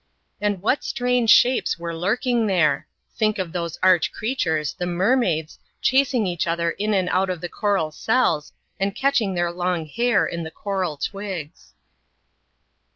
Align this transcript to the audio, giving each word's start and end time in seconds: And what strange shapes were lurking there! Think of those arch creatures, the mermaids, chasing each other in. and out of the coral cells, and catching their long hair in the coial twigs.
And 0.41 0.63
what 0.63 0.83
strange 0.83 1.29
shapes 1.29 1.77
were 1.77 1.95
lurking 1.95 2.47
there! 2.47 2.87
Think 3.15 3.37
of 3.37 3.51
those 3.53 3.77
arch 3.83 4.11
creatures, 4.11 4.73
the 4.73 4.87
mermaids, 4.87 5.59
chasing 5.79 6.25
each 6.25 6.47
other 6.47 6.71
in. 6.71 6.95
and 6.95 7.07
out 7.09 7.29
of 7.29 7.39
the 7.39 7.47
coral 7.47 7.91
cells, 7.91 8.51
and 8.79 8.95
catching 8.95 9.35
their 9.35 9.51
long 9.51 9.85
hair 9.85 10.25
in 10.25 10.41
the 10.41 10.49
coial 10.49 10.97
twigs. 10.99 11.75